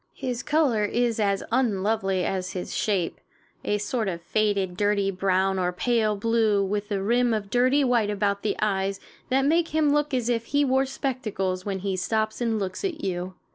[0.15, 3.21] His color is as unlovely as his shape
[3.63, 8.09] a sort of faded, dirty brown or pale blue, with a rim of dirty white
[8.09, 12.41] about the eyes that makes him look as if he wore spectacles when he stops
[12.41, 13.35] and looks at you.